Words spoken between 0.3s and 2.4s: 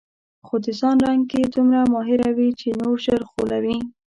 خو د ځان رنګ کې دومره ماهره